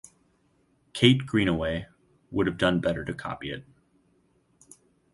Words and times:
Kate 0.93 1.27
Greenaway 1.27 1.85
would 2.31 2.47
have 2.47 2.57
done 2.57 2.79
better 2.81 3.05
to 3.05 3.13
copy 3.13 3.51
it. 3.51 3.63